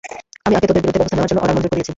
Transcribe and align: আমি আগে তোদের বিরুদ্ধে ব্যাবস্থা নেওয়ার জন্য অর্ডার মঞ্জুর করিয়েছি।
আমি 0.45 0.53
আগে 0.57 0.67
তোদের 0.69 0.83
বিরুদ্ধে 0.83 0.99
ব্যাবস্থা 0.99 1.17
নেওয়ার 1.17 1.29
জন্য 1.31 1.41
অর্ডার 1.43 1.55
মঞ্জুর 1.55 1.71
করিয়েছি। 1.71 1.89